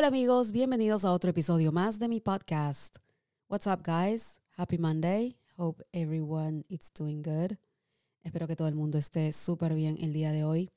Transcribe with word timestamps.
Hola 0.00 0.08
amigos, 0.08 0.52
bienvenidos 0.52 1.04
a 1.04 1.12
otro 1.12 1.28
episodio 1.28 1.72
más 1.72 1.98
de 1.98 2.08
mi 2.08 2.20
podcast. 2.20 2.96
What's 3.50 3.66
up 3.66 3.82
guys? 3.84 4.38
Happy 4.56 4.78
Monday. 4.78 5.36
Hope 5.58 5.84
everyone 5.92 6.64
is 6.70 6.90
doing 6.98 7.22
good. 7.22 7.58
Espero 8.22 8.46
que 8.46 8.56
todo 8.56 8.68
el 8.68 8.74
mundo 8.74 8.96
esté 8.96 9.34
súper 9.34 9.74
bien 9.74 9.98
el 10.00 10.14
día 10.14 10.32
de 10.32 10.42
hoy. 10.42 10.70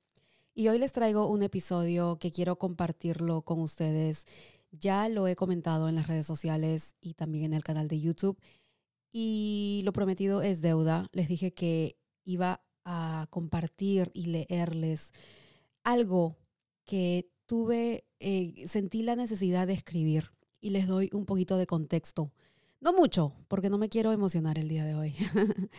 Y 0.54 0.68
hoy 0.68 0.78
les 0.78 0.92
traigo 0.92 1.28
un 1.28 1.42
episodio 1.42 2.20
que 2.20 2.32
quiero 2.32 2.58
compartirlo 2.58 3.44
con 3.44 3.62
ustedes. 3.62 4.26
Ya 4.72 5.08
lo 5.08 5.26
he 5.30 5.38
comentado 5.38 5.88
en 5.88 5.96
las 5.96 6.08
redes 6.08 6.26
sociales 6.26 6.96
y 7.00 7.14
también 7.14 7.46
en 7.46 7.54
el 7.54 7.64
canal 7.64 7.88
de 7.88 8.02
YouTube. 8.02 8.38
Y 9.14 9.84
lo 9.86 9.94
prometido 9.94 10.42
es 10.42 10.60
deuda. 10.60 11.08
Les 11.14 11.30
dije 11.30 11.54
que 11.54 11.96
iba 12.26 12.62
a 12.84 13.28
compartir 13.30 14.12
y 14.14 14.26
leerles 14.26 15.14
algo 15.86 16.36
que 16.84 17.33
tuve, 17.46 18.06
eh, 18.20 18.66
sentí 18.68 19.04
la 19.04 19.16
necesidad 19.16 19.68
de 19.68 19.74
escribir 19.74 20.32
y 20.62 20.70
les 20.72 20.88
doy 20.88 21.10
un 21.14 21.26
poquito 21.26 21.58
de 21.58 21.68
contexto. 21.68 22.32
No 22.80 22.94
mucho, 22.94 23.34
porque 23.48 23.70
no 23.70 23.78
me 23.78 23.90
quiero 23.90 24.12
emocionar 24.12 24.58
el 24.60 24.68
día 24.68 24.86
de 24.86 24.96
hoy. 24.96 25.16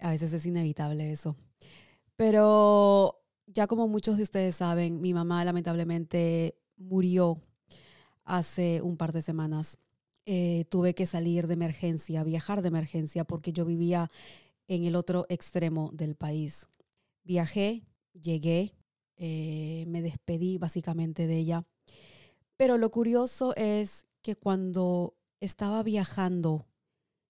a 0.00 0.10
veces 0.10 0.32
es 0.32 0.46
inevitable 0.46 1.12
eso. 1.12 1.36
Pero 2.16 3.22
ya 3.46 3.66
como 3.66 3.88
muchos 3.88 4.16
de 4.16 4.22
ustedes 4.22 4.56
saben, 4.56 5.00
mi 5.00 5.14
mamá 5.14 5.44
lamentablemente 5.44 6.56
murió 6.76 7.40
hace 8.24 8.80
un 8.82 8.96
par 8.96 9.12
de 9.12 9.22
semanas. 9.22 9.78
Eh, 10.24 10.66
tuve 10.68 10.94
que 10.94 11.06
salir 11.06 11.46
de 11.46 11.54
emergencia, 11.54 12.22
viajar 12.22 12.62
de 12.62 12.68
emergencia, 12.68 13.24
porque 13.24 13.52
yo 13.52 13.64
vivía 13.64 14.10
en 14.68 14.84
el 14.84 14.94
otro 14.94 15.26
extremo 15.28 15.90
del 15.92 16.14
país. 16.14 16.68
Viajé, 17.24 17.82
llegué, 18.12 18.74
eh, 19.24 19.84
me 19.86 20.02
despedí 20.02 20.58
básicamente 20.58 21.28
de 21.28 21.38
ella. 21.38 21.64
Pero 22.56 22.76
lo 22.76 22.90
curioso 22.90 23.54
es 23.54 24.04
que 24.20 24.34
cuando 24.34 25.14
estaba 25.38 25.84
viajando, 25.84 26.66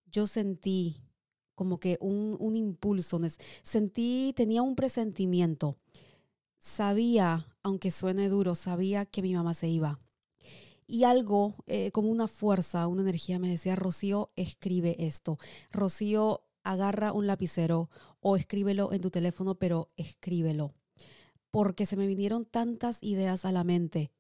yo 0.06 0.26
sentí 0.26 0.96
como 1.54 1.78
que 1.78 1.98
un, 2.00 2.38
un 2.40 2.56
impulso, 2.56 3.20
sentí, 3.62 4.32
tenía 4.34 4.62
un 4.62 4.74
presentimiento. 4.74 5.76
Sabía, 6.58 7.54
aunque 7.62 7.90
suene 7.90 8.30
duro, 8.30 8.54
sabía 8.54 9.04
que 9.04 9.20
mi 9.20 9.34
mamá 9.34 9.52
se 9.52 9.68
iba. 9.68 10.00
Y 10.86 11.04
algo, 11.04 11.56
eh, 11.66 11.90
como 11.90 12.08
una 12.08 12.26
fuerza, 12.26 12.86
una 12.86 13.02
energía, 13.02 13.38
me 13.38 13.50
decía, 13.50 13.76
Rocío, 13.76 14.32
escribe 14.34 14.96
esto. 14.98 15.38
Rocío, 15.70 16.40
agarra 16.62 17.12
un 17.12 17.26
lapicero 17.26 17.90
o 18.20 18.38
escríbelo 18.38 18.94
en 18.94 19.02
tu 19.02 19.10
teléfono, 19.10 19.58
pero 19.58 19.90
escríbelo 19.96 20.74
porque 21.52 21.86
se 21.86 21.96
me 21.96 22.08
vinieron 22.08 22.46
tantas 22.46 22.98
ideas 23.02 23.44
a 23.44 23.52
la 23.52 23.62
mente 23.62 24.10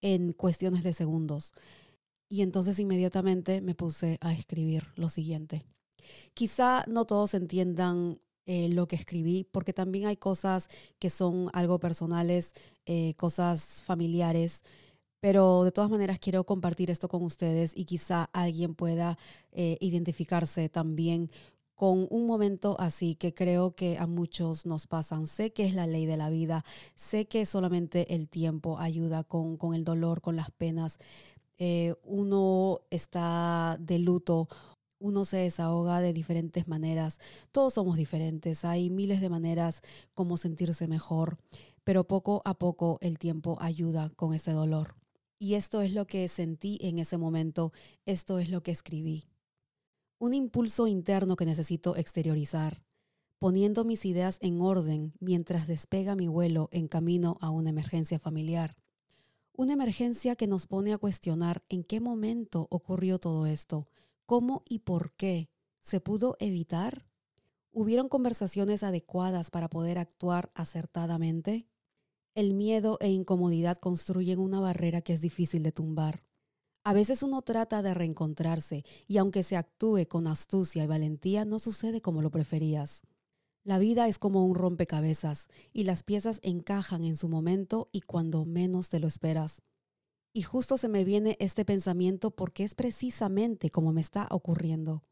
en 0.00 0.32
cuestiones 0.32 0.82
de 0.82 0.94
segundos. 0.94 1.52
Y 2.28 2.42
entonces 2.42 2.80
inmediatamente 2.80 3.60
me 3.60 3.74
puse 3.74 4.18
a 4.20 4.32
escribir 4.32 4.88
lo 4.96 5.08
siguiente. 5.08 5.64
Quizá 6.34 6.84
no 6.88 7.04
todos 7.04 7.34
entiendan 7.34 8.20
eh, 8.46 8.70
lo 8.70 8.88
que 8.88 8.96
escribí, 8.96 9.44
porque 9.44 9.74
también 9.74 10.06
hay 10.06 10.16
cosas 10.16 10.68
que 10.98 11.10
son 11.10 11.50
algo 11.52 11.78
personales, 11.78 12.54
eh, 12.86 13.12
cosas 13.16 13.82
familiares, 13.82 14.64
pero 15.20 15.64
de 15.64 15.72
todas 15.72 15.90
maneras 15.90 16.18
quiero 16.18 16.44
compartir 16.44 16.90
esto 16.90 17.08
con 17.08 17.22
ustedes 17.22 17.72
y 17.76 17.84
quizá 17.84 18.30
alguien 18.32 18.74
pueda 18.74 19.18
eh, 19.52 19.76
identificarse 19.80 20.70
también 20.70 21.30
con 21.78 22.08
un 22.10 22.26
momento 22.26 22.74
así 22.80 23.14
que 23.14 23.32
creo 23.32 23.76
que 23.76 23.98
a 23.98 24.08
muchos 24.08 24.66
nos 24.66 24.88
pasan. 24.88 25.28
Sé 25.28 25.52
que 25.52 25.64
es 25.64 25.74
la 25.74 25.86
ley 25.86 26.06
de 26.06 26.16
la 26.16 26.28
vida, 26.28 26.64
sé 26.96 27.28
que 27.28 27.46
solamente 27.46 28.16
el 28.16 28.28
tiempo 28.28 28.80
ayuda 28.80 29.22
con, 29.22 29.56
con 29.56 29.74
el 29.74 29.84
dolor, 29.84 30.20
con 30.20 30.34
las 30.34 30.50
penas. 30.50 30.98
Eh, 31.56 31.94
uno 32.02 32.80
está 32.90 33.76
de 33.78 34.00
luto, 34.00 34.48
uno 34.98 35.24
se 35.24 35.36
desahoga 35.36 36.00
de 36.00 36.12
diferentes 36.12 36.66
maneras. 36.66 37.20
Todos 37.52 37.74
somos 37.74 37.96
diferentes, 37.96 38.64
hay 38.64 38.90
miles 38.90 39.20
de 39.20 39.28
maneras 39.28 39.82
como 40.14 40.36
sentirse 40.36 40.88
mejor, 40.88 41.38
pero 41.84 42.08
poco 42.08 42.42
a 42.44 42.54
poco 42.54 42.98
el 43.02 43.20
tiempo 43.20 43.56
ayuda 43.60 44.10
con 44.16 44.34
ese 44.34 44.50
dolor. 44.50 44.96
Y 45.38 45.54
esto 45.54 45.80
es 45.82 45.92
lo 45.92 46.08
que 46.08 46.26
sentí 46.26 46.78
en 46.80 46.98
ese 46.98 47.18
momento, 47.18 47.72
esto 48.04 48.40
es 48.40 48.50
lo 48.50 48.64
que 48.64 48.72
escribí 48.72 49.28
un 50.18 50.34
impulso 50.34 50.86
interno 50.86 51.36
que 51.36 51.46
necesito 51.46 51.96
exteriorizar, 51.96 52.82
poniendo 53.38 53.84
mis 53.84 54.04
ideas 54.04 54.38
en 54.40 54.60
orden 54.60 55.14
mientras 55.20 55.66
despega 55.66 56.16
mi 56.16 56.26
vuelo 56.26 56.68
en 56.72 56.88
camino 56.88 57.38
a 57.40 57.50
una 57.50 57.70
emergencia 57.70 58.18
familiar. 58.18 58.76
Una 59.52 59.72
emergencia 59.72 60.36
que 60.36 60.46
nos 60.46 60.66
pone 60.66 60.92
a 60.92 60.98
cuestionar 60.98 61.64
en 61.68 61.84
qué 61.84 62.00
momento 62.00 62.66
ocurrió 62.70 63.18
todo 63.18 63.46
esto, 63.46 63.88
cómo 64.26 64.62
y 64.68 64.80
por 64.80 65.12
qué. 65.12 65.50
¿Se 65.80 66.00
pudo 66.00 66.36
evitar? 66.40 67.06
¿Hubieron 67.70 68.08
conversaciones 68.08 68.82
adecuadas 68.82 69.50
para 69.50 69.68
poder 69.68 69.98
actuar 69.98 70.50
acertadamente? 70.54 71.68
El 72.34 72.54
miedo 72.54 72.98
e 73.00 73.08
incomodidad 73.08 73.78
construyen 73.78 74.38
una 74.38 74.60
barrera 74.60 75.00
que 75.00 75.12
es 75.12 75.20
difícil 75.20 75.62
de 75.62 75.72
tumbar. 75.72 76.27
A 76.88 76.94
veces 76.94 77.22
uno 77.22 77.42
trata 77.42 77.82
de 77.82 77.92
reencontrarse 77.92 78.82
y 79.06 79.18
aunque 79.18 79.42
se 79.42 79.58
actúe 79.58 80.06
con 80.08 80.26
astucia 80.26 80.84
y 80.84 80.86
valentía, 80.86 81.44
no 81.44 81.58
sucede 81.58 82.00
como 82.00 82.22
lo 82.22 82.30
preferías. 82.30 83.02
La 83.62 83.76
vida 83.78 84.08
es 84.08 84.18
como 84.18 84.46
un 84.46 84.54
rompecabezas 84.54 85.48
y 85.74 85.84
las 85.84 86.02
piezas 86.02 86.40
encajan 86.42 87.04
en 87.04 87.16
su 87.16 87.28
momento 87.28 87.90
y 87.92 88.00
cuando 88.00 88.46
menos 88.46 88.88
te 88.88 89.00
lo 89.00 89.06
esperas. 89.06 89.60
Y 90.32 90.40
justo 90.40 90.78
se 90.78 90.88
me 90.88 91.04
viene 91.04 91.36
este 91.40 91.66
pensamiento 91.66 92.30
porque 92.30 92.64
es 92.64 92.74
precisamente 92.74 93.68
como 93.68 93.92
me 93.92 94.00
está 94.00 94.26
ocurriendo. 94.30 95.04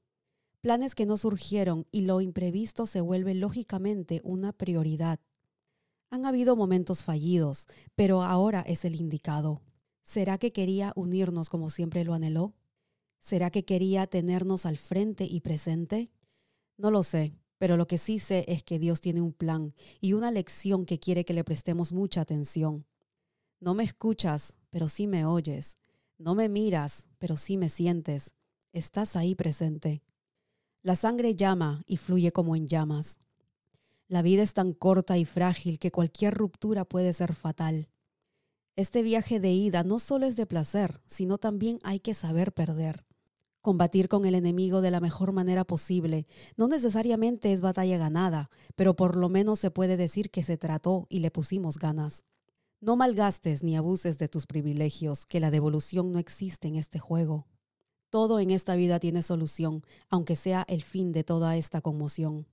Planes 0.62 0.94
que 0.94 1.04
no 1.04 1.18
surgieron 1.18 1.86
y 1.92 2.06
lo 2.06 2.22
imprevisto 2.22 2.86
se 2.86 3.02
vuelve 3.02 3.34
lógicamente 3.34 4.22
una 4.24 4.54
prioridad. 4.54 5.20
Han 6.08 6.24
habido 6.24 6.56
momentos 6.56 7.04
fallidos, 7.04 7.68
pero 7.94 8.22
ahora 8.22 8.62
es 8.62 8.86
el 8.86 8.98
indicado. 8.98 9.60
¿Será 10.06 10.38
que 10.38 10.52
quería 10.52 10.92
unirnos 10.94 11.50
como 11.50 11.68
siempre 11.68 12.04
lo 12.04 12.14
anheló? 12.14 12.54
¿Será 13.18 13.50
que 13.50 13.64
quería 13.64 14.06
tenernos 14.06 14.64
al 14.64 14.76
frente 14.76 15.24
y 15.24 15.40
presente? 15.40 16.12
No 16.76 16.92
lo 16.92 17.02
sé, 17.02 17.34
pero 17.58 17.76
lo 17.76 17.88
que 17.88 17.98
sí 17.98 18.20
sé 18.20 18.44
es 18.46 18.62
que 18.62 18.78
Dios 18.78 19.00
tiene 19.00 19.20
un 19.20 19.32
plan 19.32 19.74
y 20.00 20.12
una 20.12 20.30
lección 20.30 20.86
que 20.86 21.00
quiere 21.00 21.24
que 21.24 21.34
le 21.34 21.42
prestemos 21.42 21.92
mucha 21.92 22.20
atención. 22.20 22.86
No 23.58 23.74
me 23.74 23.82
escuchas, 23.82 24.54
pero 24.70 24.88
sí 24.88 25.08
me 25.08 25.26
oyes. 25.26 25.76
No 26.18 26.36
me 26.36 26.48
miras, 26.48 27.08
pero 27.18 27.36
sí 27.36 27.56
me 27.56 27.68
sientes. 27.68 28.32
Estás 28.72 29.16
ahí 29.16 29.34
presente. 29.34 30.04
La 30.82 30.94
sangre 30.94 31.34
llama 31.34 31.82
y 31.84 31.96
fluye 31.96 32.30
como 32.30 32.54
en 32.54 32.68
llamas. 32.68 33.18
La 34.06 34.22
vida 34.22 34.44
es 34.44 34.54
tan 34.54 34.72
corta 34.72 35.18
y 35.18 35.24
frágil 35.24 35.80
que 35.80 35.90
cualquier 35.90 36.32
ruptura 36.32 36.84
puede 36.84 37.12
ser 37.12 37.34
fatal. 37.34 37.88
Este 38.76 39.02
viaje 39.02 39.40
de 39.40 39.52
ida 39.52 39.84
no 39.84 39.98
solo 39.98 40.26
es 40.26 40.36
de 40.36 40.44
placer, 40.44 41.00
sino 41.06 41.38
también 41.38 41.78
hay 41.82 41.98
que 41.98 42.12
saber 42.12 42.52
perder. 42.52 43.06
Combatir 43.62 44.06
con 44.10 44.26
el 44.26 44.34
enemigo 44.34 44.82
de 44.82 44.90
la 44.90 45.00
mejor 45.00 45.32
manera 45.32 45.64
posible 45.64 46.26
no 46.58 46.68
necesariamente 46.68 47.54
es 47.54 47.62
batalla 47.62 47.96
ganada, 47.96 48.50
pero 48.74 48.94
por 48.94 49.16
lo 49.16 49.30
menos 49.30 49.60
se 49.60 49.70
puede 49.70 49.96
decir 49.96 50.30
que 50.30 50.42
se 50.42 50.58
trató 50.58 51.06
y 51.08 51.20
le 51.20 51.30
pusimos 51.30 51.78
ganas. 51.78 52.26
No 52.82 52.96
malgastes 52.96 53.62
ni 53.62 53.76
abuses 53.76 54.18
de 54.18 54.28
tus 54.28 54.46
privilegios, 54.46 55.24
que 55.24 55.40
la 55.40 55.50
devolución 55.50 56.12
no 56.12 56.18
existe 56.18 56.68
en 56.68 56.76
este 56.76 56.98
juego. 56.98 57.46
Todo 58.10 58.40
en 58.40 58.50
esta 58.50 58.76
vida 58.76 59.00
tiene 59.00 59.22
solución, 59.22 59.84
aunque 60.10 60.36
sea 60.36 60.66
el 60.68 60.82
fin 60.82 61.12
de 61.12 61.24
toda 61.24 61.56
esta 61.56 61.80
conmoción. 61.80 62.46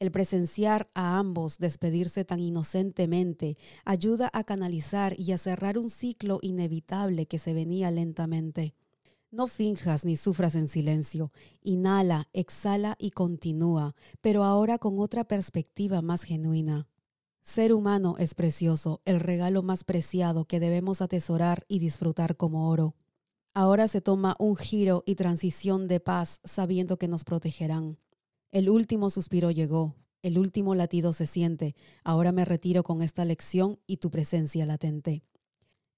El 0.00 0.10
presenciar 0.10 0.90
a 0.94 1.18
ambos 1.18 1.58
despedirse 1.58 2.24
tan 2.24 2.40
inocentemente 2.40 3.56
ayuda 3.84 4.28
a 4.32 4.44
canalizar 4.44 5.18
y 5.18 5.32
a 5.32 5.38
cerrar 5.38 5.78
un 5.78 5.88
ciclo 5.88 6.38
inevitable 6.42 7.26
que 7.26 7.38
se 7.38 7.54
venía 7.54 7.90
lentamente. 7.90 8.74
No 9.30 9.46
finjas 9.48 10.04
ni 10.04 10.16
sufras 10.16 10.54
en 10.54 10.68
silencio. 10.68 11.32
Inhala, 11.60 12.28
exhala 12.32 12.96
y 12.98 13.10
continúa, 13.10 13.96
pero 14.20 14.44
ahora 14.44 14.78
con 14.78 14.98
otra 14.98 15.24
perspectiva 15.24 16.02
más 16.02 16.22
genuina. 16.22 16.88
Ser 17.42 17.72
humano 17.72 18.16
es 18.18 18.34
precioso, 18.34 19.02
el 19.04 19.20
regalo 19.20 19.62
más 19.62 19.84
preciado 19.84 20.44
que 20.44 20.60
debemos 20.60 21.02
atesorar 21.02 21.64
y 21.68 21.78
disfrutar 21.78 22.36
como 22.36 22.70
oro. 22.70 22.94
Ahora 23.52 23.86
se 23.86 24.00
toma 24.00 24.34
un 24.38 24.56
giro 24.56 25.02
y 25.06 25.14
transición 25.14 25.86
de 25.86 26.00
paz 26.00 26.40
sabiendo 26.44 26.96
que 26.96 27.06
nos 27.06 27.22
protegerán. 27.22 27.98
El 28.54 28.70
último 28.70 29.10
suspiro 29.10 29.50
llegó, 29.50 29.96
el 30.22 30.38
último 30.38 30.76
latido 30.76 31.12
se 31.12 31.26
siente. 31.26 31.74
Ahora 32.04 32.30
me 32.30 32.44
retiro 32.44 32.84
con 32.84 33.02
esta 33.02 33.24
lección 33.24 33.80
y 33.88 33.96
tu 33.96 34.12
presencia 34.12 34.64
latente. 34.64 35.24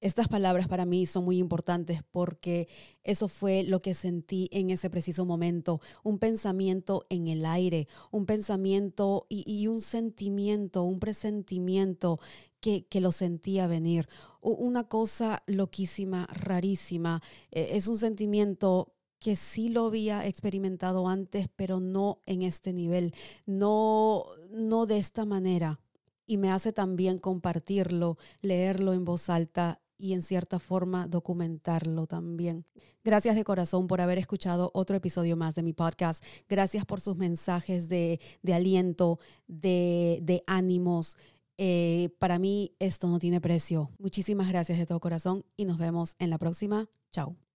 Estas 0.00 0.28
palabras 0.28 0.66
para 0.66 0.86
mí 0.86 1.04
son 1.04 1.26
muy 1.26 1.36
importantes 1.36 2.00
porque 2.10 2.66
eso 3.04 3.28
fue 3.28 3.62
lo 3.62 3.80
que 3.80 3.92
sentí 3.92 4.48
en 4.52 4.70
ese 4.70 4.88
preciso 4.88 5.26
momento, 5.26 5.82
un 6.02 6.18
pensamiento 6.18 7.04
en 7.10 7.28
el 7.28 7.44
aire, 7.44 7.88
un 8.10 8.24
pensamiento 8.24 9.26
y, 9.28 9.66
un 9.66 9.82
sentimiento, 9.82 10.82
un 10.82 10.98
presentimiento 10.98 12.20
que, 12.60 12.86
que, 12.86 13.02
lo 13.02 13.12
sentía 13.12 13.66
venir. 13.66 14.08
Una 14.40 14.84
cosa 14.88 15.42
loquísima, 15.46 16.26
rarísima. 16.32 17.22
E, 17.50 17.76
es 17.76 17.86
un 17.86 17.98
sentimiento 17.98 18.95
que 19.18 19.36
sí 19.36 19.68
lo 19.68 19.86
había 19.86 20.26
experimentado 20.26 21.08
antes, 21.08 21.48
pero 21.56 21.80
no 21.80 22.20
en 22.26 22.42
este 22.42 22.72
nivel, 22.72 23.14
no, 23.46 24.24
no 24.50 24.86
de 24.86 24.98
esta 24.98 25.24
manera. 25.24 25.80
Y 26.26 26.38
me 26.38 26.50
hace 26.50 26.72
también 26.72 27.18
compartirlo, 27.18 28.18
leerlo 28.40 28.92
en 28.92 29.04
voz 29.04 29.30
alta 29.30 29.80
y 29.98 30.12
en 30.12 30.22
cierta 30.22 30.58
forma 30.58 31.06
documentarlo 31.06 32.06
también. 32.06 32.66
Gracias 33.04 33.36
de 33.36 33.44
corazón 33.44 33.86
por 33.86 34.00
haber 34.00 34.18
escuchado 34.18 34.70
otro 34.74 34.96
episodio 34.96 35.36
más 35.36 35.54
de 35.54 35.62
mi 35.62 35.72
podcast. 35.72 36.22
Gracias 36.48 36.84
por 36.84 37.00
sus 37.00 37.16
mensajes 37.16 37.88
de, 37.88 38.20
aliento, 38.52 39.20
de, 39.46 40.42
ánimos. 40.46 41.16
Eh, 41.58 42.10
para 42.18 42.38
mí 42.38 42.74
esto 42.78 43.06
no 43.08 43.18
tiene 43.18 43.40
precio. 43.40 43.90
Muchísimas 43.98 44.48
gracias 44.48 44.78
de 44.78 44.86
todo 44.86 45.00
corazón 45.00 45.44
y 45.56 45.64
nos 45.64 45.78
vemos 45.78 46.16
en 46.18 46.30
la 46.30 46.38
próxima. 46.38 46.88
Chao. 47.12 47.45